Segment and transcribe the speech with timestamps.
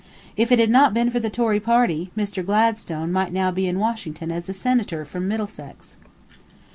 [0.35, 2.43] If it had not been for the Tory party, Mr.
[2.43, 5.97] Gladstone might now be in Washington as a senator from Middlesex."